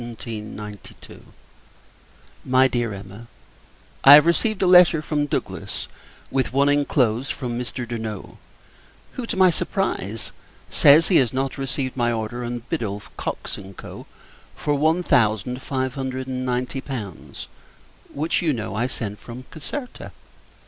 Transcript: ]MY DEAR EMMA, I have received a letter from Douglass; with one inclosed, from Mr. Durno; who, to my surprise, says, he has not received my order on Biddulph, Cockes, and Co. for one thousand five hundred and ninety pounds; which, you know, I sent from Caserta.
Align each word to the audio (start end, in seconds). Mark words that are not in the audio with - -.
]MY 2.43 2.67
DEAR 2.69 2.91
EMMA, 2.91 3.27
I 4.03 4.13
have 4.15 4.25
received 4.25 4.63
a 4.63 4.65
letter 4.65 4.99
from 5.03 5.27
Douglass; 5.27 5.87
with 6.31 6.51
one 6.51 6.69
inclosed, 6.69 7.31
from 7.31 7.51
Mr. 7.59 7.87
Durno; 7.87 8.37
who, 9.11 9.27
to 9.27 9.37
my 9.37 9.51
surprise, 9.51 10.31
says, 10.71 11.09
he 11.09 11.17
has 11.17 11.31
not 11.33 11.59
received 11.59 11.95
my 11.95 12.11
order 12.11 12.43
on 12.43 12.63
Biddulph, 12.67 13.11
Cockes, 13.15 13.59
and 13.59 13.77
Co. 13.77 14.07
for 14.55 14.73
one 14.73 15.03
thousand 15.03 15.61
five 15.61 15.93
hundred 15.93 16.25
and 16.27 16.43
ninety 16.47 16.81
pounds; 16.81 17.45
which, 18.11 18.41
you 18.41 18.53
know, 18.53 18.73
I 18.73 18.87
sent 18.87 19.19
from 19.19 19.43
Caserta. 19.51 20.11